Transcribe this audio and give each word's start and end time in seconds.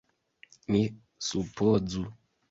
Ni 0.71 0.81
supozu! 1.27 2.01